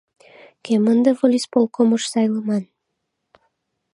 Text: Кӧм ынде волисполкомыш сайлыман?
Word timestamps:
Кӧм 0.63 0.83
ынде 0.93 1.11
волисполкомыш 1.19 2.03
сайлыман? 2.11 2.63